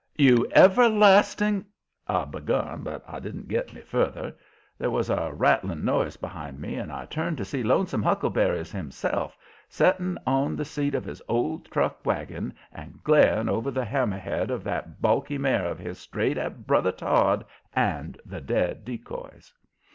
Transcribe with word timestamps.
"You 0.17 0.47
everlasting" 0.51 1.63
I 2.07 2.25
begun, 2.25 2.81
but 2.81 3.03
I 3.07 3.19
didn't 3.19 3.47
get 3.47 3.69
any 3.69 3.81
further. 3.83 4.35
There 4.79 4.89
was 4.89 5.11
a 5.11 5.31
rattling 5.31 5.85
noise 5.85 6.17
behind 6.17 6.57
me, 6.59 6.73
and 6.73 6.91
I 6.91 7.05
turned, 7.05 7.37
to 7.37 7.45
see 7.45 7.61
Lonesome 7.61 8.01
Huckleberries 8.01 8.71
himself, 8.71 9.37
setting 9.69 10.17
on 10.25 10.55
the 10.55 10.65
seat 10.65 10.95
of 10.95 11.05
his 11.05 11.21
old 11.27 11.69
truck 11.69 12.03
wagon 12.03 12.51
and 12.73 13.03
glaring 13.03 13.47
over 13.47 13.69
the 13.69 13.85
hammer 13.85 14.17
head 14.17 14.49
of 14.49 14.63
that 14.63 15.03
balky 15.03 15.37
mare 15.37 15.67
of 15.67 15.77
his 15.77 15.99
straight 15.99 16.39
at 16.39 16.65
brother 16.65 16.91
Todd 16.91 17.45
and 17.71 18.19
the 18.25 18.41
dead 18.41 18.83
decoys. 18.83 19.53